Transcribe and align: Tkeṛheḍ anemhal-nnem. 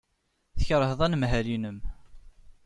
Tkeṛheḍ 0.59 0.99
anemhal-nnem. 1.05 1.79